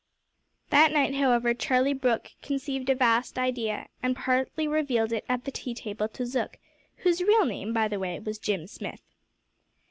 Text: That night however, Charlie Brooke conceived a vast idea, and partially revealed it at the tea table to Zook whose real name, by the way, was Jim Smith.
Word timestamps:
That 0.71 0.91
night 0.91 1.13
however, 1.13 1.53
Charlie 1.53 1.93
Brooke 1.93 2.31
conceived 2.41 2.89
a 2.89 2.95
vast 2.95 3.37
idea, 3.37 3.87
and 4.01 4.15
partially 4.15 4.67
revealed 4.67 5.11
it 5.13 5.23
at 5.29 5.45
the 5.45 5.51
tea 5.51 5.75
table 5.75 6.07
to 6.07 6.25
Zook 6.25 6.57
whose 7.03 7.21
real 7.21 7.45
name, 7.45 7.71
by 7.71 7.87
the 7.87 7.99
way, 7.99 8.19
was 8.19 8.39
Jim 8.39 8.65
Smith. 8.65 9.03